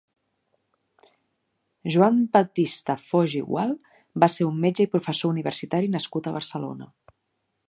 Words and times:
Joan 1.95 2.17
Batista 2.39 2.97
Foix 3.11 3.37
i 3.43 3.43
Gual 3.51 3.77
va 4.25 4.33
ser 4.39 4.51
un 4.51 4.61
metge 4.67 4.89
i 4.89 4.93
professor 4.97 5.35
universitari 5.39 5.97
nascut 5.99 6.31
a 6.33 6.39
Barcelona. 6.41 6.95